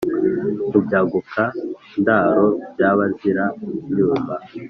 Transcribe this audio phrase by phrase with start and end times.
[0.69, 4.35] mu byaguka-ndaro bya bazira-nyuma.